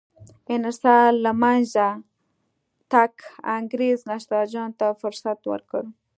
[0.55, 1.87] انحصار له منځه
[2.91, 3.11] تګ
[3.57, 5.83] انګرېز نساجانو ته فرصت ورکړ.